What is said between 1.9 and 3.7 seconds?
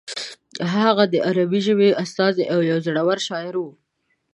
استازی او یو زوړور شاعر و.